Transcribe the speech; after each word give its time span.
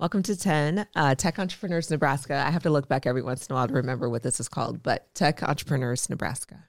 Welcome 0.00 0.22
to 0.22 0.36
10 0.36 0.86
uh, 0.94 1.16
Tech 1.16 1.40
Entrepreneurs 1.40 1.90
Nebraska. 1.90 2.36
I 2.46 2.52
have 2.52 2.62
to 2.62 2.70
look 2.70 2.86
back 2.86 3.04
every 3.04 3.20
once 3.20 3.48
in 3.48 3.52
a 3.52 3.56
while 3.56 3.66
to 3.66 3.74
remember 3.74 4.08
what 4.08 4.22
this 4.22 4.38
is 4.38 4.48
called, 4.48 4.80
but 4.80 5.12
Tech 5.12 5.42
Entrepreneurs 5.42 6.08
Nebraska. 6.08 6.62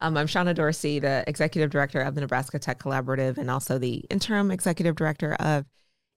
Um, 0.00 0.16
I'm 0.16 0.28
Shonna 0.28 0.54
Dorsey, 0.54 1.00
the 1.00 1.24
Executive 1.26 1.70
Director 1.70 2.00
of 2.00 2.14
the 2.14 2.20
Nebraska 2.20 2.60
Tech 2.60 2.78
Collaborative 2.78 3.36
and 3.36 3.50
also 3.50 3.78
the 3.78 4.04
Interim 4.10 4.52
Executive 4.52 4.94
Director 4.94 5.34
of 5.40 5.64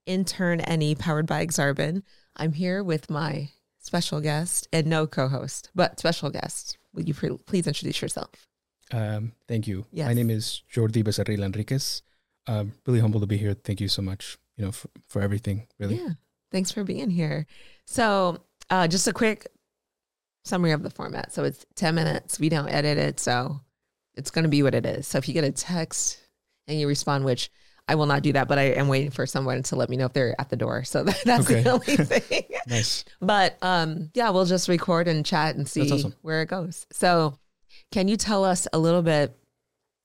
Intern 0.05 0.59
NE 0.59 0.93
powered 0.93 1.25
by 1.25 1.43
Exarban. 1.43 2.03
I'm 2.35 2.53
here 2.53 2.83
with 2.83 3.09
my 3.09 3.49
special 3.79 4.21
guest 4.21 4.67
and 4.71 4.85
no 4.85 5.07
co 5.07 5.29
host, 5.29 5.71
but 5.73 5.99
special 5.99 6.29
guest. 6.29 6.77
Would 6.93 7.07
you 7.07 7.15
pre- 7.15 7.37
please 7.47 7.65
introduce 7.65 8.03
yourself? 8.03 8.29
Um, 8.91 9.31
thank 9.47 9.65
you. 9.65 9.87
Yes. 9.91 10.05
My 10.05 10.13
name 10.13 10.29
is 10.29 10.61
Jordi 10.71 11.03
Becerril 11.03 11.43
Enriquez. 11.43 12.03
Um, 12.45 12.73
really 12.85 12.99
humble 12.99 13.19
to 13.19 13.25
be 13.25 13.37
here. 13.37 13.55
Thank 13.55 13.81
you 13.81 13.87
so 13.87 14.03
much, 14.03 14.37
you 14.57 14.65
know, 14.65 14.71
for, 14.71 14.89
for 15.07 15.21
everything, 15.23 15.65
really. 15.79 15.95
Yeah. 15.95 16.09
Thanks 16.51 16.71
for 16.71 16.83
being 16.83 17.09
here. 17.09 17.45
So, 17.87 18.37
uh, 18.69 18.87
just 18.87 19.07
a 19.07 19.13
quick 19.13 19.47
summary 20.45 20.71
of 20.71 20.83
the 20.83 20.89
format. 20.89 21.33
So, 21.33 21.43
it's 21.43 21.65
10 21.75 21.95
minutes. 21.95 22.39
We 22.39 22.49
don't 22.49 22.67
edit 22.69 22.97
it. 22.97 23.19
So, 23.19 23.61
it's 24.15 24.31
going 24.31 24.43
to 24.43 24.49
be 24.49 24.63
what 24.63 24.75
it 24.75 24.85
is. 24.85 25.07
So, 25.07 25.17
if 25.17 25.27
you 25.27 25.33
get 25.33 25.43
a 25.43 25.51
text 25.51 26.19
and 26.67 26.79
you 26.79 26.87
respond, 26.87 27.25
which 27.25 27.49
I 27.87 27.95
will 27.95 28.05
not 28.05 28.21
do 28.23 28.33
that, 28.33 28.47
but 28.47 28.57
I 28.59 28.63
am 28.73 28.87
waiting 28.87 29.11
for 29.11 29.25
someone 29.25 29.63
to 29.63 29.75
let 29.75 29.89
me 29.89 29.97
know 29.97 30.05
if 30.05 30.13
they're 30.13 30.39
at 30.39 30.49
the 30.49 30.55
door. 30.55 30.83
So, 30.83 31.03
that's 31.25 31.49
Okay. 31.49 31.61
the 31.63 31.69
only 31.71 31.97
thing. 31.97 32.43
Nice. 32.67 33.03
but 33.19 33.57
um, 33.63 34.11
yeah, 34.13 34.29
we'll 34.29 34.45
just 34.45 34.69
record 34.69 35.07
and 35.07 35.25
chat 35.25 35.55
and 35.55 35.67
see 35.67 35.91
awesome. 35.91 36.13
where 36.21 36.41
it 36.43 36.47
goes. 36.49 36.85
So, 36.91 37.37
can 37.91 38.07
you 38.07 38.17
tell 38.17 38.45
us 38.45 38.67
a 38.71 38.77
little 38.79 39.01
bit 39.01 39.35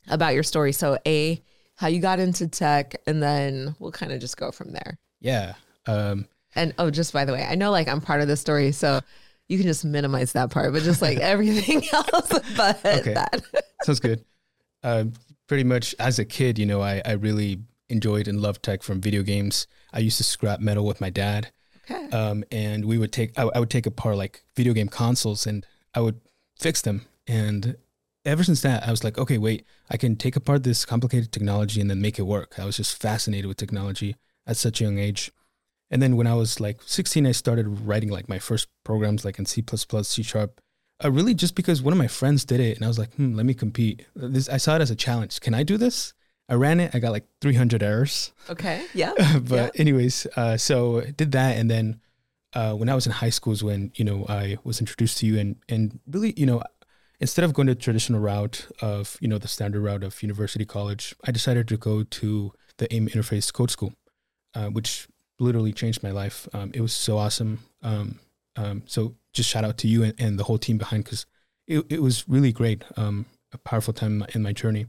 about 0.08 0.34
your 0.34 0.42
story? 0.42 0.72
So, 0.72 0.98
A, 1.06 1.42
how 1.76 1.88
you 1.88 2.00
got 2.00 2.18
into 2.18 2.48
tech, 2.48 2.96
and 3.06 3.22
then 3.22 3.76
we'll 3.78 3.92
kind 3.92 4.10
of 4.12 4.20
just 4.20 4.36
go 4.38 4.50
from 4.50 4.72
there. 4.72 4.98
Yeah. 5.20 5.54
Um, 5.86 6.26
And 6.56 6.74
oh, 6.78 6.90
just 6.90 7.12
by 7.12 7.24
the 7.24 7.32
way, 7.32 7.44
I 7.48 7.54
know 7.54 7.70
like 7.70 7.86
I'm 7.88 8.00
part 8.00 8.20
of 8.20 8.28
the 8.28 8.36
story, 8.36 8.72
so 8.72 9.00
you 9.48 9.58
can 9.58 9.66
just 9.66 9.84
minimize 9.84 10.32
that 10.32 10.50
part, 10.50 10.72
but 10.72 10.82
just 10.82 11.00
like 11.02 11.18
everything 11.20 11.84
else 11.92 12.32
but 12.56 12.84
Okay. 12.84 13.14
that. 13.14 13.42
sounds 13.84 14.00
good. 14.00 14.24
Um, 14.82 15.12
pretty 15.46 15.64
much 15.64 15.94
as 16.00 16.18
a 16.18 16.24
kid, 16.24 16.58
you 16.58 16.66
know, 16.66 16.80
I, 16.82 17.00
I 17.04 17.12
really 17.12 17.60
enjoyed 17.88 18.26
and 18.26 18.40
loved 18.40 18.62
tech 18.64 18.82
from 18.82 19.00
video 19.00 19.22
games. 19.22 19.66
I 19.92 20.00
used 20.00 20.18
to 20.18 20.24
scrap 20.24 20.58
metal 20.60 20.84
with 20.84 21.00
my 21.00 21.10
dad. 21.10 21.52
Okay. 21.88 22.08
um, 22.10 22.42
and 22.50 22.84
we 22.84 22.98
would 22.98 23.12
take 23.12 23.38
I, 23.38 23.44
I 23.54 23.60
would 23.60 23.70
take 23.70 23.86
apart 23.86 24.16
like 24.16 24.42
video 24.56 24.72
game 24.72 24.88
consoles 24.88 25.46
and 25.46 25.64
I 25.94 26.00
would 26.00 26.20
fix 26.58 26.82
them. 26.82 27.06
And 27.28 27.76
ever 28.24 28.42
since 28.42 28.60
that, 28.62 28.86
I 28.86 28.90
was 28.90 29.04
like, 29.04 29.18
okay, 29.18 29.38
wait, 29.38 29.64
I 29.88 29.96
can 29.96 30.16
take 30.16 30.34
apart 30.34 30.64
this 30.64 30.84
complicated 30.84 31.30
technology 31.30 31.80
and 31.80 31.88
then 31.88 32.00
make 32.00 32.18
it 32.18 32.22
work. 32.22 32.58
I 32.58 32.64
was 32.64 32.76
just 32.76 33.00
fascinated 33.00 33.46
with 33.46 33.56
technology 33.56 34.16
at 34.48 34.56
such 34.56 34.80
a 34.80 34.84
young 34.84 34.98
age. 34.98 35.30
And 35.90 36.02
then 36.02 36.16
when 36.16 36.26
I 36.26 36.34
was 36.34 36.60
like 36.60 36.80
16, 36.84 37.26
I 37.26 37.32
started 37.32 37.86
writing 37.86 38.10
like 38.10 38.28
my 38.28 38.38
first 38.38 38.68
programs 38.84 39.24
like 39.24 39.38
in 39.38 39.46
C++, 39.46 39.62
C 40.02 40.22
Sharp. 40.22 40.60
Uh, 41.04 41.10
really 41.10 41.34
just 41.34 41.54
because 41.54 41.82
one 41.82 41.92
of 41.92 41.98
my 41.98 42.08
friends 42.08 42.44
did 42.44 42.58
it 42.58 42.76
and 42.76 42.84
I 42.84 42.88
was 42.88 42.98
like, 42.98 43.12
hmm, 43.14 43.34
let 43.34 43.44
me 43.44 43.54
compete. 43.54 44.06
This 44.14 44.48
I 44.48 44.56
saw 44.56 44.76
it 44.76 44.82
as 44.82 44.90
a 44.90 44.96
challenge. 44.96 45.40
Can 45.40 45.52
I 45.54 45.62
do 45.62 45.76
this? 45.76 46.14
I 46.48 46.54
ran 46.54 46.80
it. 46.80 46.94
I 46.94 47.00
got 47.00 47.12
like 47.12 47.26
300 47.40 47.82
errors. 47.82 48.32
Okay. 48.48 48.84
Yeah. 48.94 49.12
but 49.42 49.78
anyways, 49.78 50.26
uh, 50.36 50.56
so 50.56 51.00
I 51.00 51.10
did 51.10 51.32
that, 51.32 51.56
and 51.58 51.70
then 51.70 52.00
uh, 52.54 52.72
when 52.72 52.88
I 52.88 52.94
was 52.94 53.06
in 53.06 53.12
high 53.12 53.30
school 53.30 53.52
is 53.52 53.62
when 53.62 53.92
you 53.96 54.04
know 54.04 54.26
I 54.28 54.56
was 54.64 54.80
introduced 54.80 55.18
to 55.18 55.26
you, 55.26 55.38
and 55.38 55.56
and 55.68 56.00
really 56.10 56.32
you 56.36 56.46
know 56.46 56.62
instead 57.20 57.44
of 57.44 57.52
going 57.52 57.66
the 57.66 57.74
traditional 57.74 58.20
route 58.20 58.66
of 58.80 59.16
you 59.20 59.28
know 59.28 59.38
the 59.38 59.48
standard 59.48 59.82
route 59.82 60.02
of 60.04 60.22
university 60.22 60.64
college, 60.64 61.14
I 61.24 61.30
decided 61.32 61.68
to 61.68 61.76
go 61.76 62.04
to 62.04 62.52
the 62.78 62.92
AIM 62.94 63.08
Interface 63.08 63.52
Code 63.52 63.70
School, 63.70 63.92
uh, 64.54 64.68
which 64.68 65.08
literally 65.38 65.72
changed 65.72 66.02
my 66.02 66.10
life. 66.10 66.48
Um, 66.52 66.70
it 66.74 66.80
was 66.80 66.92
so 66.92 67.18
awesome. 67.18 67.60
Um, 67.82 68.18
um, 68.56 68.82
so 68.86 69.14
just 69.32 69.48
shout 69.48 69.64
out 69.64 69.78
to 69.78 69.88
you 69.88 70.02
and, 70.02 70.14
and 70.18 70.38
the 70.38 70.44
whole 70.44 70.58
team 70.58 70.78
behind 70.78 71.04
because 71.04 71.26
it, 71.66 71.84
it 71.88 72.02
was 72.02 72.28
really 72.28 72.52
great. 72.52 72.84
Um, 72.96 73.26
a 73.52 73.58
powerful 73.58 73.92
time 73.92 74.12
in 74.12 74.18
my, 74.18 74.26
in 74.34 74.42
my 74.42 74.52
journey. 74.52 74.86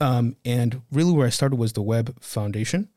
Um, 0.00 0.36
and 0.44 0.82
really 0.92 1.12
where 1.12 1.26
I 1.26 1.30
started 1.30 1.56
was 1.56 1.72
the 1.72 1.82
web 1.82 2.22
foundation. 2.22 2.88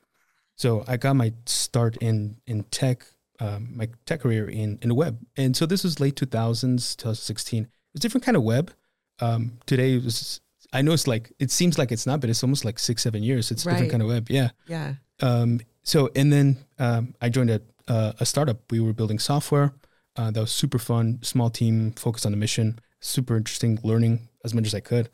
So 0.55 0.83
I 0.87 0.97
got 0.97 1.15
my 1.15 1.33
start 1.47 1.97
in 1.97 2.37
in 2.45 2.63
tech, 2.65 3.05
um, 3.39 3.69
my 3.75 3.89
tech 4.05 4.21
career 4.21 4.47
in 4.47 4.77
in 4.83 4.89
the 4.89 4.95
web, 4.95 5.17
and 5.35 5.57
so 5.57 5.65
this 5.65 5.83
was 5.83 5.99
late 5.99 6.15
two 6.15 6.27
thousands, 6.27 6.95
two 6.95 7.05
thousand 7.05 7.23
sixteen. 7.23 7.63
It 7.63 7.69
was 7.93 7.99
a 7.99 8.03
different 8.03 8.25
kind 8.25 8.37
of 8.37 8.43
web. 8.43 8.71
Um, 9.19 9.57
today 9.65 9.95
it 9.95 10.03
was. 10.03 10.39
I 10.71 10.83
know 10.83 10.91
it's 10.91 11.07
like 11.07 11.33
it 11.39 11.49
seems 11.49 11.79
like 11.79 11.91
it's 11.91 12.05
not, 12.05 12.21
but 12.21 12.29
it's 12.29 12.43
almost 12.43 12.63
like 12.63 12.77
six 12.77 13.01
seven 13.01 13.23
years. 13.23 13.49
It's 13.49 13.65
a 13.65 13.69
different 13.71 13.91
kind 13.91 14.03
of 14.03 14.09
web. 14.09 14.29
Yeah. 14.29 14.51
Yeah. 14.67 14.93
Um, 15.21 15.61
so 15.83 16.09
and 16.15 16.31
then 16.31 16.57
um, 16.79 17.15
I 17.21 17.29
joined 17.29 17.49
a 17.49 17.61
uh, 17.87 18.13
a 18.19 18.25
startup. 18.25 18.71
We 18.71 18.79
were 18.79 18.93
building 18.93 19.19
software. 19.19 19.73
Uh, 20.15 20.31
that 20.31 20.39
was 20.39 20.51
super 20.51 20.77
fun. 20.77 21.19
Small 21.21 21.49
team, 21.49 21.91
focused 21.93 22.25
on 22.25 22.31
the 22.31 22.37
mission. 22.37 22.79
Super 22.99 23.37
interesting. 23.37 23.79
Learning 23.83 24.29
as 24.43 24.53
much 24.53 24.65
as 24.65 24.75
I 24.75 24.79
could, 24.79 25.09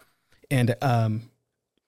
and 0.51 0.75
um, 0.81 1.29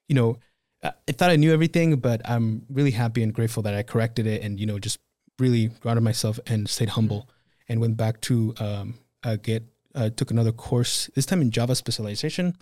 you 0.08 0.16
know, 0.16 0.38
I 0.84 0.91
I 1.08 1.12
thought 1.12 1.31
I 1.31 1.35
knew 1.35 1.53
everything, 1.53 1.97
but 1.97 2.22
I'm 2.25 2.66
really 2.69 2.91
happy 2.91 3.24
and 3.24 3.34
grateful 3.34 3.63
that 3.63 3.74
I 3.74 3.84
corrected 3.84 4.28
it 4.28 4.41
and 4.44 4.59
you 4.59 4.66
know 4.66 4.79
just 4.79 5.00
really 5.38 5.68
grounded 5.79 6.03
myself 6.03 6.40
and 6.46 6.69
stayed 6.69 6.90
humble 6.90 7.29
and 7.68 7.79
went 7.79 7.97
back 7.97 8.19
to 8.22 8.53
um, 8.59 9.00
uh, 9.24 9.38
get 9.41 9.63
uh, 9.96 10.09
took 10.09 10.31
another 10.31 10.52
course 10.52 11.09
this 11.16 11.25
time 11.25 11.41
in 11.41 11.52
Java 11.52 11.75
specialization. 11.75 12.56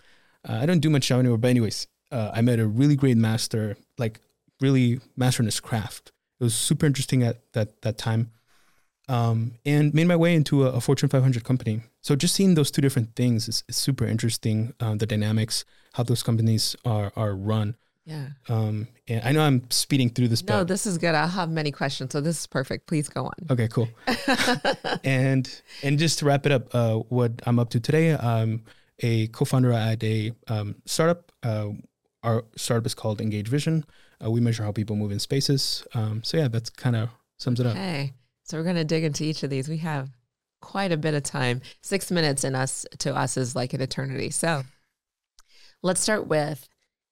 Uh, 0.47 0.59
I 0.61 0.65
don't 0.65 0.79
do 0.79 0.89
much 0.89 1.07
Java 1.07 1.19
anymore, 1.19 1.37
but 1.37 1.49
anyways, 1.49 1.87
uh, 2.11 2.31
I 2.33 2.41
met 2.41 2.59
a 2.59 2.67
really 2.67 2.95
great 2.95 3.17
master, 3.17 3.77
like 3.97 4.19
really 4.61 4.99
mastering 5.15 5.45
his 5.45 5.59
craft. 5.59 6.11
It 6.39 6.43
was 6.43 6.55
super 6.55 6.85
interesting 6.85 7.23
at 7.23 7.53
that 7.53 7.81
that 7.81 7.97
time, 7.97 8.31
um, 9.07 9.53
and 9.65 9.93
made 9.93 10.07
my 10.07 10.15
way 10.15 10.35
into 10.35 10.65
a, 10.65 10.73
a 10.73 10.81
Fortune 10.81 11.09
500 11.09 11.43
company. 11.43 11.81
So 12.01 12.15
just 12.15 12.35
seeing 12.35 12.55
those 12.55 12.71
two 12.71 12.81
different 12.81 13.15
things 13.15 13.47
is, 13.47 13.63
is 13.67 13.75
super 13.75 14.05
interesting. 14.05 14.73
Uh, 14.79 14.95
the 14.95 15.05
dynamics, 15.05 15.65
how 15.93 16.03
those 16.03 16.23
companies 16.23 16.75
are 16.85 17.11
are 17.15 17.35
run. 17.35 17.75
Yeah. 18.05 18.27
Um, 18.47 18.87
and 19.09 19.21
I 19.25 19.33
know 19.33 19.41
I'm 19.41 19.69
speeding 19.69 20.09
through 20.09 20.29
this, 20.29 20.41
No, 20.41 20.59
but 20.59 20.69
this 20.69 20.85
is 20.85 20.97
good. 20.97 21.13
I'll 21.13 21.27
have 21.27 21.49
many 21.49 21.71
questions. 21.73 22.13
So 22.13 22.21
this 22.21 22.39
is 22.39 22.47
perfect. 22.47 22.87
Please 22.87 23.09
go 23.09 23.25
on. 23.25 23.33
okay, 23.51 23.67
cool. 23.67 23.89
and 25.03 25.61
and 25.83 25.99
just 25.99 26.19
to 26.19 26.25
wrap 26.25 26.45
it 26.45 26.51
up, 26.53 26.73
uh, 26.73 26.95
what 27.09 27.41
I'm 27.45 27.59
up 27.59 27.69
to 27.71 27.79
today, 27.81 28.15
I'm 28.15 28.63
a 28.99 29.27
co-founder 29.27 29.73
at 29.73 30.03
a 30.03 30.31
um, 30.47 30.75
startup. 30.85 31.31
Uh, 31.43 31.69
our 32.23 32.45
startup 32.55 32.85
is 32.85 32.93
called 32.93 33.19
Engage 33.19 33.47
Vision. 33.49 33.85
Uh, 34.23 34.31
we 34.31 34.39
measure 34.39 34.63
how 34.63 34.71
people 34.71 34.95
move 34.95 35.11
in 35.11 35.19
spaces. 35.19 35.85
Um, 35.93 36.23
so 36.23 36.37
yeah, 36.37 36.47
that's 36.47 36.69
kind 36.69 36.95
of 36.95 37.09
sums 37.37 37.59
it 37.59 37.65
up. 37.65 37.73
Okay. 37.73 38.13
So 38.43 38.57
we're 38.57 38.63
going 38.63 38.75
to 38.77 38.85
dig 38.85 39.03
into 39.03 39.23
each 39.23 39.43
of 39.43 39.49
these. 39.49 39.67
We 39.67 39.77
have 39.77 40.09
quite 40.61 40.91
a 40.91 40.97
bit 40.97 41.13
of 41.13 41.23
time. 41.23 41.61
Six 41.81 42.11
minutes 42.11 42.43
in 42.43 42.55
us 42.55 42.85
to 42.99 43.15
us 43.15 43.37
is 43.37 43.55
like 43.55 43.73
an 43.73 43.81
eternity. 43.81 44.29
So 44.29 44.63
let's 45.83 46.01
start 46.01 46.27
with 46.27 46.67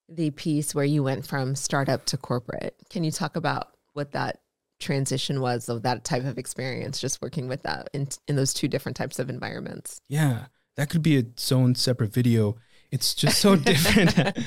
the 0.07 0.31
piece 0.31 0.73
where 0.73 0.85
you 0.85 1.03
went 1.03 1.27
from 1.27 1.55
startup 1.55 2.05
to 2.05 2.17
corporate. 2.17 2.75
Can 2.89 3.03
you 3.03 3.11
talk 3.11 3.35
about 3.35 3.69
what 3.93 4.11
that 4.13 4.39
transition 4.79 5.41
was 5.41 5.69
of 5.69 5.83
that 5.83 6.03
type 6.03 6.25
of 6.25 6.37
experience, 6.37 6.99
just 6.99 7.22
working 7.22 7.47
with 7.47 7.63
that 7.63 7.89
in, 7.93 8.07
in 8.27 8.35
those 8.35 8.53
two 8.53 8.67
different 8.67 8.95
types 8.95 9.19
of 9.19 9.29
environments? 9.29 10.01
Yeah, 10.07 10.45
that 10.75 10.89
could 10.89 11.01
be 11.01 11.16
its 11.16 11.51
own 11.51 11.75
separate 11.75 12.13
video. 12.13 12.57
It's 12.91 13.13
just 13.13 13.39
so 13.39 13.55
different. 13.55 14.37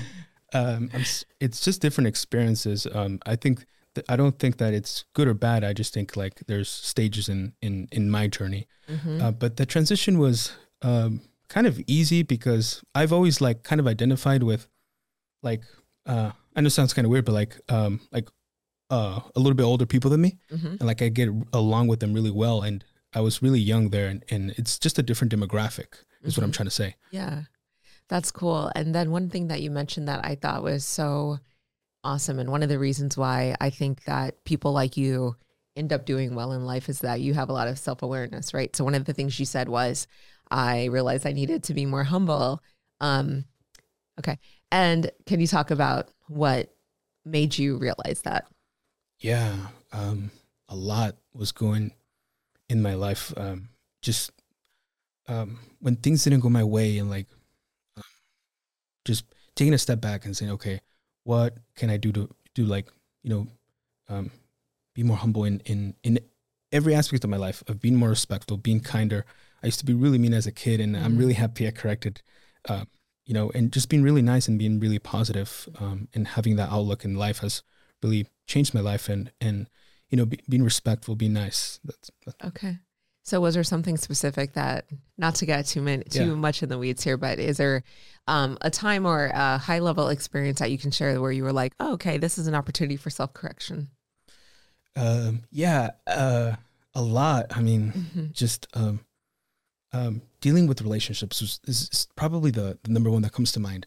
Um, 0.54 0.90
it's 1.40 1.60
just 1.64 1.80
different 1.82 2.08
experiences. 2.08 2.86
Um, 2.92 3.18
I 3.26 3.36
think 3.36 3.66
th- 3.94 4.06
I 4.08 4.16
don't 4.16 4.38
think 4.38 4.56
that 4.58 4.72
it's 4.74 5.04
good 5.14 5.28
or 5.28 5.34
bad. 5.34 5.62
I 5.64 5.72
just 5.72 5.92
think 5.94 6.16
like 6.16 6.40
there's 6.46 6.68
stages 6.68 7.28
in 7.28 7.52
in 7.60 7.88
in 7.92 8.10
my 8.10 8.26
journey. 8.28 8.66
Mhm. 8.88 9.20
Uh, 9.22 9.32
but 9.32 9.56
the 9.56 9.66
transition 9.66 10.18
was 10.18 10.52
um, 10.82 11.20
kind 11.48 11.66
of 11.66 11.80
easy 11.86 12.22
because 12.22 12.82
I've 12.94 13.12
always 13.12 13.40
like 13.40 13.62
kind 13.62 13.80
of 13.80 13.86
identified 13.86 14.42
with 14.42 14.68
like 15.42 15.62
uh, 16.06 16.32
I 16.56 16.60
know 16.60 16.66
it 16.68 16.70
sounds 16.70 16.94
kind 16.94 17.04
of 17.04 17.10
weird, 17.10 17.24
but 17.24 17.32
like 17.34 17.60
um, 17.68 18.00
like 18.10 18.28
uh, 18.90 19.20
a 19.36 19.38
little 19.40 19.54
bit 19.54 19.64
older 19.64 19.84
people 19.86 20.10
than 20.10 20.22
me 20.22 20.38
Mhm. 20.50 20.78
and 20.80 20.82
like 20.82 21.02
I 21.02 21.08
get 21.10 21.28
along 21.52 21.88
with 21.88 22.00
them 22.00 22.14
really 22.14 22.30
well. 22.30 22.62
And 22.62 22.82
I 23.14 23.20
was 23.20 23.42
really 23.42 23.60
young 23.60 23.90
there, 23.90 24.08
and, 24.08 24.24
and 24.30 24.50
it's 24.58 24.78
just 24.78 24.98
a 24.98 25.02
different 25.02 25.32
demographic, 25.32 26.04
is 26.22 26.36
what 26.36 26.44
I'm 26.44 26.50
Mhm. 26.50 26.54
trying 26.54 26.66
to 26.68 26.74
say. 26.74 26.96
Yeah, 27.10 27.44
that's 28.08 28.30
cool. 28.30 28.70
And 28.74 28.94
then 28.94 29.10
one 29.10 29.28
thing 29.28 29.48
that 29.48 29.60
you 29.60 29.70
mentioned 29.70 30.08
that 30.08 30.24
I 30.24 30.34
thought 30.34 30.62
was 30.62 30.84
so 30.84 31.38
awesome, 32.02 32.38
and 32.38 32.50
one 32.50 32.62
of 32.62 32.68
the 32.68 32.78
reasons 32.78 33.16
why 33.16 33.54
I 33.60 33.70
think 33.70 34.04
that 34.04 34.44
people 34.44 34.72
like 34.72 34.96
you 34.96 35.36
end 35.76 35.92
up 35.92 36.06
doing 36.06 36.34
well 36.34 36.52
in 36.52 36.64
life 36.64 36.88
is 36.88 37.00
that 37.00 37.20
you 37.20 37.34
have 37.34 37.48
a 37.48 37.52
lot 37.52 37.68
of 37.68 37.78
self 37.78 38.02
awareness, 38.02 38.54
right? 38.54 38.74
So 38.74 38.84
one 38.84 38.94
of 38.94 39.04
the 39.04 39.12
things 39.12 39.38
you 39.38 39.46
said 39.46 39.68
was, 39.68 40.06
I 40.50 40.86
realized 40.86 41.26
I 41.26 41.32
needed 41.32 41.62
to 41.64 41.74
be 41.74 41.86
more 41.86 42.04
humble. 42.04 42.62
Um, 43.00 43.44
okay, 44.18 44.38
and 44.72 45.10
can 45.26 45.40
you 45.40 45.46
talk 45.46 45.70
about 45.70 46.08
what 46.28 46.74
made 47.24 47.58
you 47.58 47.76
realize 47.76 48.22
that? 48.22 48.46
Yeah, 49.18 49.54
um, 49.92 50.30
a 50.68 50.76
lot 50.76 51.16
was 51.34 51.52
going 51.52 51.92
in 52.68 52.80
my 52.80 52.94
life. 52.94 53.34
Um, 53.36 53.68
just 54.00 54.32
um, 55.28 55.58
when 55.80 55.96
things 55.96 56.24
didn't 56.24 56.40
go 56.40 56.48
my 56.48 56.64
way, 56.64 56.98
and 56.98 57.10
like 57.10 57.26
just 59.08 59.24
taking 59.56 59.74
a 59.74 59.78
step 59.86 60.00
back 60.00 60.24
and 60.24 60.36
saying, 60.36 60.52
okay, 60.52 60.80
what 61.24 61.50
can 61.78 61.90
I 61.90 61.96
do 61.96 62.12
to 62.12 62.28
do 62.54 62.64
like 62.64 62.86
you 63.24 63.30
know, 63.34 63.46
um, 64.08 64.30
be 64.94 65.02
more 65.02 65.16
humble 65.24 65.44
in 65.44 65.60
in 65.72 65.94
in 66.02 66.18
every 66.72 66.94
aspect 66.94 67.24
of 67.24 67.30
my 67.30 67.36
life 67.36 67.62
of 67.70 67.80
being 67.80 67.96
more 67.96 68.10
respectful, 68.10 68.56
being 68.56 68.80
kinder. 68.80 69.24
I 69.62 69.66
used 69.66 69.80
to 69.80 69.86
be 69.86 69.94
really 70.04 70.18
mean 70.18 70.34
as 70.34 70.46
a 70.46 70.52
kid, 70.52 70.80
and 70.80 70.96
I'm 70.96 71.14
Mm. 71.14 71.18
really 71.20 71.34
happy 71.44 71.66
I 71.66 71.72
corrected. 71.72 72.22
Uh, 72.70 72.84
you 73.28 73.34
know, 73.34 73.50
and 73.56 73.72
just 73.76 73.88
being 73.88 74.04
really 74.08 74.22
nice 74.22 74.48
and 74.48 74.58
being 74.58 74.80
really 74.80 74.98
positive, 74.98 75.68
um, 75.80 76.08
and 76.14 76.28
having 76.36 76.56
that 76.56 76.70
outlook 76.70 77.04
in 77.04 77.14
life 77.26 77.38
has 77.44 77.62
really 78.02 78.26
changed 78.46 78.72
my 78.74 78.80
life. 78.92 79.12
And 79.12 79.32
and 79.40 79.66
you 80.10 80.16
know, 80.16 80.26
be, 80.26 80.38
being 80.48 80.64
respectful, 80.64 81.14
being 81.16 81.34
nice. 81.34 81.80
That's, 81.84 82.10
that's 82.24 82.36
Okay. 82.50 82.78
So 83.28 83.40
was 83.42 83.52
there 83.54 83.62
something 83.64 83.98
specific 83.98 84.54
that 84.54 84.86
not 85.18 85.34
to 85.36 85.46
get 85.46 85.66
too 85.66 85.82
many, 85.82 86.04
too 86.04 86.28
Yeah. 86.28 86.34
much 86.34 86.62
in 86.62 86.70
the 86.70 86.78
weeds 86.78 87.04
here, 87.04 87.18
but 87.18 87.38
is 87.38 87.58
there 87.58 87.82
um, 88.26 88.56
a 88.62 88.70
time 88.70 89.04
or 89.06 89.26
a 89.26 89.58
high 89.58 89.80
level 89.80 90.08
experience 90.08 90.60
that 90.60 90.70
you 90.70 90.78
can 90.78 90.90
share 90.90 91.20
where 91.20 91.30
you 91.32 91.42
were 91.44 91.52
like, 91.52 91.74
oh, 91.78 91.92
okay, 91.94 92.16
this 92.16 92.38
is 92.38 92.46
an 92.46 92.54
opportunity 92.54 92.96
for 92.96 93.10
self 93.10 93.34
correction? 93.34 93.88
um, 94.96 95.42
yeah, 95.52 95.90
uh, 96.06 96.56
a 96.94 97.02
lot. 97.02 97.54
I 97.56 97.60
mean, 97.60 97.92
Mhm. 97.92 98.32
just 98.32 98.66
um, 98.74 99.00
um, 99.92 100.22
dealing 100.40 100.66
with 100.66 100.80
relationships 100.82 101.40
is, 101.42 101.60
is, 101.64 101.88
is 101.92 102.08
probably 102.16 102.50
the, 102.50 102.78
the 102.82 102.90
number 102.90 103.10
one 103.10 103.22
that 103.22 103.32
comes 103.32 103.52
to 103.52 103.60
mind. 103.60 103.86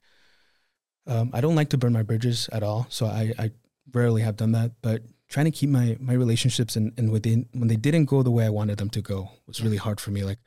Um, 1.08 1.32
I 1.34 1.42
don't 1.42 1.56
like 1.56 1.70
to 1.72 1.78
burn 1.78 1.94
my 1.94 2.04
bridges 2.04 2.48
at 2.54 2.64
all, 2.64 2.86
so 2.90 3.08
I, 3.08 3.34
I 3.38 3.52
rarely 3.92 4.22
have 4.22 4.38
done 4.38 4.52
that. 4.54 4.72
But 4.82 5.02
trying 5.34 5.48
to 5.52 5.56
keep 5.60 5.70
my 5.80 5.88
my 6.10 6.14
relationships 6.24 6.76
and 6.78 6.88
and 7.00 7.08
within 7.16 7.40
when 7.60 7.68
they 7.72 7.80
didn't 7.88 8.06
go 8.14 8.18
the 8.24 8.32
way 8.38 8.44
I 8.46 8.50
wanted 8.60 8.78
them 8.82 8.90
to 8.98 9.02
go 9.12 9.18
was 9.48 9.58
Yeah. 9.60 9.66
really 9.66 9.78
hard 9.86 10.00
for 10.04 10.12
me. 10.12 10.22
Like, 10.32 10.40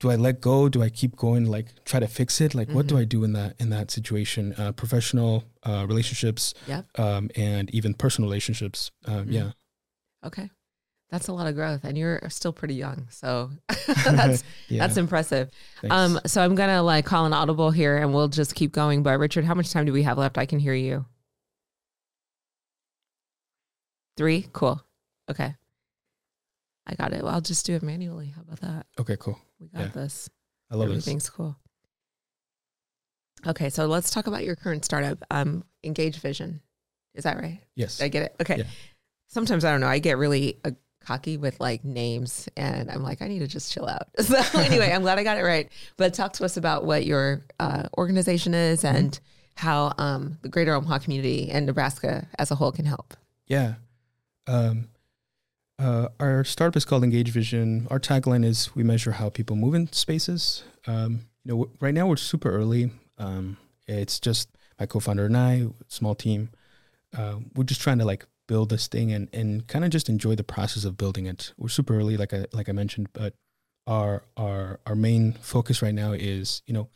do 0.00 0.10
I 0.10 0.16
let 0.16 0.40
go? 0.40 0.68
Do 0.68 0.80
I 0.82 0.90
keep 1.00 1.12
going? 1.16 1.44
Like, 1.56 1.68
try 1.84 1.98
to 2.00 2.06
fix 2.06 2.40
it? 2.40 2.54
Like, 2.54 2.70
what 2.76 2.86
do 2.90 2.94
Mhm. 2.94 3.00
I 3.02 3.04
do 3.14 3.24
in 3.26 3.32
that 3.38 3.50
in 3.62 3.68
that 3.70 3.90
situation? 3.98 4.54
Uh, 4.60 4.72
professional 4.72 5.44
uh, 5.70 5.84
relationships, 5.92 6.54
Yep. 6.72 6.84
um, 7.04 7.24
and 7.36 7.68
even 7.78 7.94
personal 7.94 8.26
relationships. 8.30 8.90
Um, 9.10 9.26
Mhm. 9.26 9.32
Yeah, 9.38 9.50
Okay. 10.24 10.50
That's 11.10 11.28
a 11.28 11.32
lot 11.32 11.46
of 11.46 11.54
growth 11.54 11.84
and 11.84 11.96
you're 11.96 12.20
still 12.28 12.52
pretty 12.52 12.74
young. 12.74 13.08
So 13.10 13.50
that's 14.04 14.44
yeah. 14.68 14.80
that's 14.86 14.96
impressive. 14.98 15.50
thanks. 15.80 15.94
Um 15.96 16.20
so 16.26 16.42
I'm 16.44 16.54
going 16.54 16.68
to 16.78 16.82
like 16.82 17.04
call 17.06 17.24
an 17.26 17.32
audible 17.32 17.70
here 17.70 17.96
and 17.96 18.12
we'll 18.14 18.28
just 18.40 18.54
keep 18.54 18.72
going, 18.72 19.02
but 19.02 19.18
Richard, 19.18 19.44
how 19.46 19.54
much 19.54 19.70
time 19.72 19.86
do 19.86 19.92
we 19.92 20.02
have 20.04 20.18
left? 20.18 20.36
I 20.38 20.44
can 20.46 20.58
hear 20.58 20.74
you. 20.74 21.06
3. 24.18 24.46
Cool. 24.52 24.82
Okay. 25.30 25.54
I 26.86 26.94
got 26.94 27.12
it. 27.12 27.22
Well, 27.22 27.32
I'll 27.34 27.40
just 27.40 27.64
do 27.66 27.74
it 27.74 27.82
manually. 27.82 28.32
How 28.34 28.42
about 28.42 28.60
that? 28.60 28.86
okay, 28.98 29.16
cool. 29.18 29.38
We 29.60 29.68
got 29.68 29.80
Yeah. 29.80 29.88
this. 29.88 30.28
I 30.70 30.74
love 30.76 30.88
this. 30.88 30.96
Everything's 30.98 31.30
cool. 31.30 31.56
Okay, 33.46 33.70
so 33.70 33.86
let's 33.86 34.10
talk 34.10 34.26
about 34.26 34.44
your 34.44 34.56
current 34.56 34.84
startup, 34.84 35.22
um, 35.30 35.64
Engage 35.84 36.18
Vision. 36.20 36.60
Is 37.14 37.24
that 37.24 37.36
right? 37.38 37.60
Yes. 37.76 37.98
Did 37.98 38.04
I 38.04 38.08
get 38.08 38.22
it? 38.24 38.36
Okay. 38.40 38.58
Yeah. 38.58 38.64
Sometimes 39.28 39.64
I 39.64 39.70
don't 39.70 39.80
know. 39.80 39.86
I 39.86 39.98
get 40.00 40.18
really 40.18 40.58
uh, 40.64 40.70
cocky 41.00 41.36
with 41.36 41.60
like 41.60 41.84
names, 41.84 42.48
and 42.56 42.90
I'm 42.90 43.02
like, 43.02 43.22
I 43.22 43.28
need 43.28 43.38
to 43.40 43.46
just 43.46 43.72
chill 43.72 43.86
out. 43.86 44.08
So 44.22 44.36
anyway, 44.58 44.90
I'm 44.92 45.02
glad 45.02 45.18
I 45.18 45.24
got 45.24 45.38
it 45.38 45.42
right. 45.44 45.70
But 45.96 46.14
talk 46.14 46.32
to 46.34 46.44
us 46.44 46.56
about 46.56 46.84
what 46.84 47.06
your 47.06 47.44
uh, 47.60 47.84
organization 47.96 48.54
is 48.54 48.82
Mm-hmm. 48.82 48.96
and 48.96 49.20
how 49.54 49.92
um, 49.98 50.38
the 50.42 50.48
Greater 50.48 50.72
Omaha 50.74 51.00
community 51.00 51.50
and 51.50 51.66
Nebraska 51.66 52.28
as 52.38 52.50
a 52.50 52.54
whole 52.54 52.70
can 52.72 52.84
help. 52.86 53.14
Yeah. 53.46 53.74
Um, 54.48 54.88
uh, 55.78 56.08
our 56.18 56.42
startup 56.44 56.76
is 56.76 56.84
called 56.84 57.04
Engage 57.04 57.30
Vision. 57.30 57.86
Our 57.90 58.00
tagline 58.00 58.44
is 58.44 58.74
"We 58.74 58.82
measure 58.82 59.12
how 59.12 59.28
people 59.30 59.54
move 59.56 59.74
in 59.74 59.92
spaces." 59.92 60.64
Um, 60.86 61.26
you 61.44 61.52
know, 61.52 61.58
w- 61.64 61.76
right 61.80 61.94
now 61.94 62.06
we're 62.08 62.16
super 62.16 62.50
early. 62.50 62.90
Um, 63.18 63.58
it's 63.86 64.18
just 64.18 64.48
my 64.80 64.86
co-founder 64.86 65.26
and 65.26 65.36
I, 65.36 65.66
small 65.86 66.14
team. 66.14 66.50
Uh, 67.16 67.36
we're 67.54 67.64
just 67.64 67.80
trying 67.80 67.98
to 67.98 68.04
like 68.04 68.26
build 68.48 68.70
this 68.70 68.86
thing 68.88 69.12
and, 69.12 69.28
and 69.32 69.66
kind 69.66 69.84
of 69.84 69.90
just 69.90 70.08
enjoy 70.08 70.34
the 70.34 70.42
process 70.44 70.84
of 70.84 70.96
building 70.96 71.26
it. 71.26 71.52
We're 71.56 71.68
super 71.68 71.96
early, 71.96 72.16
like 72.16 72.32
I 72.34 72.46
like 72.52 72.68
I 72.68 72.72
mentioned, 72.72 73.08
but 73.12 73.34
our 73.86 74.24
our 74.36 74.80
our 74.86 74.96
main 74.96 75.34
focus 75.34 75.80
right 75.80 75.94
now 75.94 76.12
is 76.12 76.62
you 76.66 76.74
know 76.74 76.88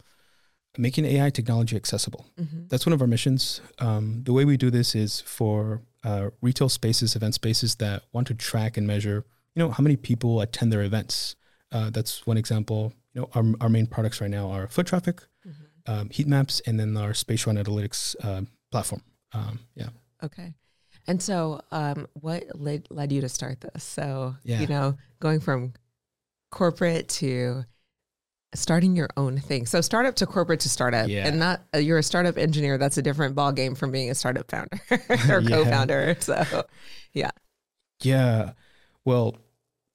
making 0.77 1.05
AI 1.05 1.31
technology 1.31 1.77
accessible 1.77 2.25
Mm-hmm. 2.41 2.67
that's 2.69 2.85
one 2.87 2.93
of 2.95 3.01
our 3.01 3.07
missions. 3.07 3.61
Um, 3.79 4.23
the 4.25 4.33
way 4.33 4.45
we 4.45 4.57
do 4.57 4.71
this 4.71 4.95
is 4.95 5.21
for 5.21 5.83
uh, 6.05 6.31
retail 6.41 6.69
spaces, 6.69 7.15
event 7.17 7.35
spaces 7.35 7.77
that 7.77 8.03
want 8.13 8.27
to 8.29 8.35
track 8.35 8.77
and 8.77 8.87
measure, 8.87 9.25
you 9.55 9.63
know, 9.63 9.71
how 9.71 9.83
many 9.83 9.97
people 9.97 10.41
attend 10.41 10.73
their 10.73 10.83
events. 10.83 11.37
Uh, 11.71 11.91
that's 11.91 12.27
one 12.27 12.37
example. 12.37 12.93
You 13.15 13.23
know, 13.23 13.29
our, 13.35 13.45
our 13.61 13.69
main 13.69 13.87
products 13.87 14.21
right 14.21 14.31
now 14.31 14.51
are 14.51 14.67
foot 14.69 14.87
traffic, 14.87 15.23
Mm-hmm. 15.47 15.93
um, 15.93 16.11
heat 16.11 16.27
maps, 16.27 16.61
and 16.67 16.79
then 16.79 16.97
our 16.97 17.13
spatial 17.15 17.53
analytics 17.53 18.15
uh, 18.23 18.43
platform. 18.71 19.03
Um, 19.33 19.59
yeah, 19.75 19.89
Okay. 20.23 20.55
And 21.09 21.21
so, 21.21 21.61
um, 21.73 22.07
what 22.15 22.45
led, 22.55 22.87
led 22.91 23.11
you 23.11 23.21
to 23.23 23.29
start 23.29 23.61
this? 23.61 23.83
So, 23.83 24.37
Yeah. 24.45 24.61
you 24.61 24.67
know, 24.69 24.97
going 25.21 25.41
from 25.41 25.73
corporate 26.51 27.09
to 27.09 27.65
starting 28.55 28.95
your 28.97 29.09
own 29.17 29.39
thing. 29.39 29.67
So, 29.67 29.81
startup 29.81 30.15
to 30.17 30.27
corporate 30.27 30.61
to 30.61 30.69
startup, 30.69 31.09
Yeah. 31.09 31.27
and 31.27 31.39
not 31.39 31.63
uh, 31.75 31.79
you're 31.79 31.99
a 31.99 32.03
startup 32.03 32.37
engineer. 32.37 32.79
That's 32.79 32.99
a 32.99 33.03
different 33.03 33.35
ball 33.35 33.53
game 33.53 33.75
from 33.75 33.91
being 33.91 34.11
a 34.11 34.15
startup 34.15 34.51
founder 34.51 34.79
or 34.91 35.41
Yeah. 35.41 35.49
co-founder. 35.49 36.17
So, 36.21 36.65
yeah. 37.13 37.31
Yeah. 38.03 38.53
Well, 39.05 39.37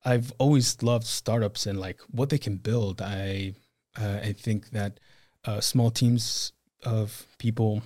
I've 0.06 0.32
always 0.38 0.82
loved 0.82 1.06
startups 1.06 1.66
and 1.66 1.80
like 1.80 2.00
what 2.10 2.30
they 2.30 2.38
can 2.38 2.58
build. 2.58 3.02
I 3.02 3.54
uh, 4.00 4.20
I 4.24 4.34
think 4.34 4.70
that 4.72 5.00
uh, 5.46 5.60
small 5.62 5.92
teams 5.92 6.54
of 6.84 7.26
people 7.40 7.82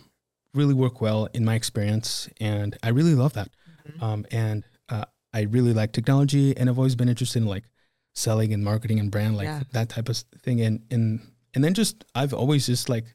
really 0.54 0.74
work 0.74 1.00
well 1.02 1.28
in 1.34 1.46
my 1.46 1.56
experience, 1.56 2.30
and 2.40 2.78
I 2.84 2.90
really 2.90 3.16
love 3.16 3.34
that. 3.34 3.50
Mhm. 3.90 4.04
Um, 4.04 4.26
and 4.32 4.64
uh, 4.90 5.06
I 5.34 5.42
really 5.42 5.74
like 5.74 5.94
technology, 5.94 6.56
and 6.58 6.70
I've 6.70 6.78
always 6.78 6.96
been 6.96 7.10
interested 7.10 7.40
in 7.42 7.48
like 7.48 7.64
selling 8.14 8.54
and 8.54 8.64
marketing 8.64 9.00
and 9.00 9.10
brand, 9.12 9.38
like 9.38 9.46
Yeah. 9.46 9.64
that 9.74 9.90
type 9.90 10.10
of 10.10 10.18
thing. 10.44 10.62
And 10.62 10.82
and 10.92 11.22
and 11.54 11.64
then 11.64 11.74
just 11.74 12.04
I've 12.16 12.34
always 12.34 12.66
just 12.66 12.90
like 12.90 13.06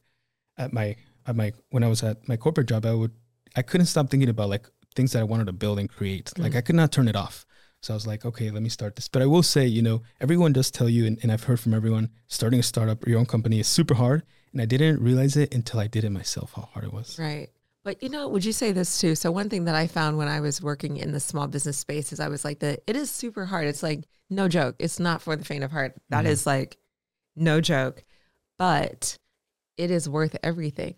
at 0.59 0.73
my 0.73 0.97
at 1.27 1.37
my 1.37 1.53
when 1.71 1.83
I 1.85 1.89
was 1.89 2.03
at 2.03 2.27
my 2.29 2.37
corporate 2.37 2.69
job, 2.69 2.85
I 2.87 2.95
would 2.95 3.13
I 3.55 3.63
couldn't 3.63 3.87
stop 3.87 4.11
thinking 4.11 4.29
about 4.29 4.49
like 4.49 4.69
things 4.95 5.13
that 5.13 5.21
I 5.21 5.25
wanted 5.25 5.47
to 5.47 5.53
build 5.53 5.79
and 5.79 5.89
create. 5.89 6.33
Like 6.39 6.53
Mhm. 6.53 6.57
I 6.59 6.61
could 6.63 6.77
not 6.77 6.93
turn 6.93 7.09
it 7.09 7.17
off. 7.17 7.45
So 7.83 7.93
I 7.93 7.97
was 7.97 8.07
like, 8.07 8.25
okay, 8.25 8.51
let 8.51 8.63
me 8.63 8.69
start 8.71 8.97
this. 8.97 9.07
But 9.09 9.23
I 9.23 9.27
will 9.27 9.43
say, 9.43 9.67
you 9.67 9.83
know, 9.83 10.03
everyone 10.21 10.53
does 10.55 10.71
tell 10.71 10.89
you, 10.89 11.07
and, 11.07 11.19
and 11.23 11.31
I've 11.31 11.45
heard 11.45 11.61
from 11.61 11.75
everyone, 11.75 12.09
starting 12.27 12.59
a 12.59 12.63
startup 12.63 13.07
or 13.07 13.11
your 13.11 13.19
own 13.19 13.27
company 13.27 13.61
is 13.61 13.69
super 13.69 13.95
hard. 13.95 14.23
And 14.53 14.63
I 14.63 14.65
didn't 14.65 15.01
realize 15.01 15.37
it 15.37 15.55
until 15.55 15.79
I 15.79 15.87
did 15.87 16.03
it 16.03 16.11
myself, 16.11 16.55
how 16.57 16.63
hard 16.73 16.87
it 16.87 16.93
was. 16.93 17.19
right. 17.19 17.51
But 17.87 18.03
you 18.03 18.09
know, 18.09 18.27
would 18.27 18.45
you 18.45 18.51
say 18.51 18.73
this 18.73 19.01
too? 19.01 19.15
So 19.15 19.31
one 19.31 19.49
thing 19.49 19.67
that 19.67 19.77
I 19.77 19.87
found 19.87 20.19
when 20.19 20.27
I 20.27 20.41
was 20.41 20.61
working 20.61 20.97
in 20.97 21.13
the 21.13 21.21
small 21.21 21.47
business 21.47 21.79
space 21.79 22.13
is 22.13 22.19
I 22.19 22.27
was 22.27 22.45
like, 22.45 22.59
the 22.59 22.81
it 22.89 22.97
is 22.97 23.13
super 23.13 23.45
hard. 23.45 23.69
It's 23.69 23.81
like 23.81 24.03
no 24.29 24.49
joke. 24.49 24.75
It's 24.81 24.99
not 24.99 25.23
for 25.23 25.37
the 25.37 25.45
faint 25.45 25.63
of 25.63 25.71
heart. 25.71 25.95
That 26.09 26.25
Mhm. 26.25 26.31
is 26.31 26.47
like 26.47 26.79
no 27.37 27.61
joke, 27.61 28.03
but 28.59 29.17
it 29.77 29.93
is 29.93 30.09
worth 30.09 30.37
everything 30.43 30.97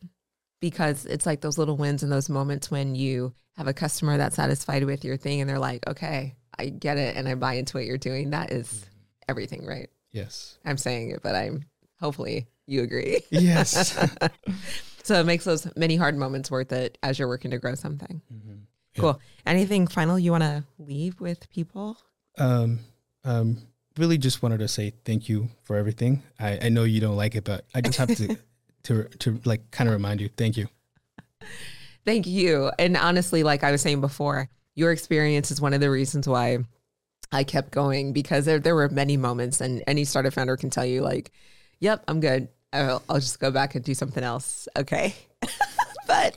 because 0.63 1.05
it's 1.05 1.27
like 1.27 1.43
those 1.43 1.59
little 1.59 1.77
wins 1.77 2.03
and 2.03 2.11
those 2.11 2.31
moments 2.31 2.71
when 2.71 2.95
you 2.95 3.35
have 3.59 3.67
a 3.67 3.75
customer 3.75 4.17
that's 4.17 4.37
satisfied 4.37 4.85
with 4.85 5.05
your 5.05 5.19
thing 5.19 5.43
and 5.43 5.51
they're 5.51 5.59
like, 5.59 5.87
okay, 5.87 6.37
I 6.59 6.71
get 6.71 6.97
it 6.97 7.17
and 7.17 7.29
I 7.29 7.35
buy 7.35 7.55
into 7.55 7.77
what 7.77 7.85
you're 7.85 7.99
doing. 7.99 8.31
That 8.31 8.51
is 8.51 8.87
everything, 9.29 9.67
right? 9.67 9.91
Yes. 10.11 10.57
I'm 10.65 10.79
saying 10.79 11.11
it, 11.11 11.21
but 11.23 11.35
I'm 11.35 11.67
hopefully 12.01 12.47
you 12.67 12.83
agree. 12.83 13.21
Yes. 13.29 13.95
so 15.09 15.19
it 15.19 15.25
makes 15.25 15.45
those 15.45 15.67
many 15.75 15.97
hard 15.97 16.17
moments 16.17 16.51
worth 16.51 16.71
it 16.71 16.99
as 17.03 17.19
you're 17.19 17.29
working 17.29 17.51
to 17.51 17.59
grow 17.59 17.75
something. 17.75 18.21
Mhm. 18.33 18.61
Yeah. 18.95 19.01
Cool. 19.01 19.21
Anything 19.47 19.87
final 19.87 20.19
you 20.19 20.31
want 20.31 20.45
to 20.45 20.65
leave 20.79 21.19
with 21.21 21.49
people? 21.51 21.97
Um, 22.37 22.81
um, 23.25 23.59
really 23.97 24.19
just 24.19 24.43
wanted 24.43 24.59
to 24.59 24.69
say 24.69 24.93
thank 25.05 25.29
you 25.29 25.49
for 25.65 25.77
everything. 25.77 26.23
I, 26.39 26.67
I 26.67 26.69
know 26.69 26.85
you 26.85 27.01
don't 27.01 27.17
like 27.17 27.35
it, 27.35 27.45
but 27.45 27.65
I 27.75 27.81
just 27.81 27.99
have 27.99 28.15
to, 28.17 28.37
to, 28.85 29.05
to 29.05 29.41
like 29.45 29.71
kind 29.71 29.89
of 29.89 29.95
remind 29.95 30.21
you, 30.21 30.29
thank 30.37 30.57
you. 30.57 30.69
Thank 32.05 32.27
you. 32.27 32.71
And 32.79 32.97
honestly, 32.97 33.43
like 33.43 33.63
I 33.63 33.71
was 33.71 33.83
saying 33.83 34.01
before, 34.01 34.49
your 34.75 34.93
experience 34.93 35.51
is 35.51 35.61
one 35.61 35.75
of 35.75 35.81
the 35.81 35.91
reasons 35.91 36.27
why 36.27 36.59
I 37.31 37.45
kept 37.45 37.71
going 37.71 38.15
because 38.15 38.47
there, 38.47 38.59
there 38.59 38.75
were 38.75 38.89
many 38.89 39.19
moments, 39.19 39.61
and 39.61 39.83
any 39.87 40.05
startup 40.07 40.33
founder 40.33 40.57
can 40.57 40.71
tell 40.71 40.87
you, 40.87 41.03
like, 41.03 41.33
yep, 41.81 42.03
I'm 42.09 42.21
good. 42.21 42.49
I'll, 42.73 43.03
I'll 43.09 43.21
just 43.21 43.41
go 43.41 43.51
back 43.51 43.75
and 43.75 43.85
do 43.85 43.95
something 43.95 44.23
else. 44.23 44.69
Okay. 44.77 45.15
but 46.07 46.37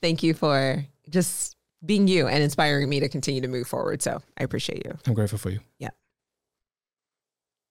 thank 0.00 0.22
you 0.22 0.34
for 0.34 0.84
just 1.10 1.56
being 1.84 2.08
you 2.08 2.26
and 2.26 2.42
inspiring 2.42 2.88
me 2.88 3.00
to 3.00 3.08
continue 3.08 3.40
to 3.40 3.48
move 3.48 3.66
forward. 3.66 4.02
So 4.02 4.20
I 4.38 4.44
appreciate 4.44 4.84
you. 4.84 4.98
I'm 5.06 5.14
grateful 5.14 5.38
for 5.38 5.50
you. 5.50 5.60
Yeah. 5.78 5.90